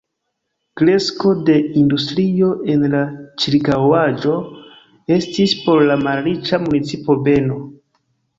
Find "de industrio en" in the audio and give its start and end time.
1.49-2.85